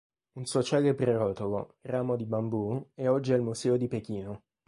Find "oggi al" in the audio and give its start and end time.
3.07-3.41